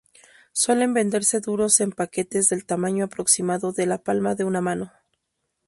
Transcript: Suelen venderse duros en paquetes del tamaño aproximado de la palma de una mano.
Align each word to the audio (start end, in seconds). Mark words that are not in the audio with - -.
Suelen 0.51 0.95
venderse 0.95 1.41
duros 1.41 1.79
en 1.79 1.91
paquetes 1.91 2.49
del 2.49 2.65
tamaño 2.65 3.05
aproximado 3.05 3.71
de 3.71 3.85
la 3.85 3.99
palma 3.99 4.33
de 4.33 4.45
una 4.45 4.59
mano. 4.59 4.91